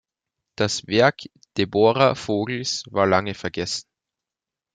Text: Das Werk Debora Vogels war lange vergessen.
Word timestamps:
Das 0.55 0.87
Werk 0.87 1.19
Debora 1.59 2.15
Vogels 2.15 2.85
war 2.89 3.05
lange 3.05 3.35
vergessen. 3.35 3.87